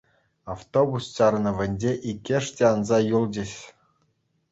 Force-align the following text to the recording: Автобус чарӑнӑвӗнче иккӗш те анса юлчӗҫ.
Автобус 0.53 1.03
чарӑнӑвӗнче 1.15 1.91
иккӗш 2.11 2.45
те 2.57 2.63
анса 2.73 2.99
юлчӗҫ. 3.17 3.51